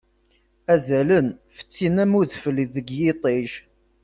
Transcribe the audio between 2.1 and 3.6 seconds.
udfel deg yiṭij.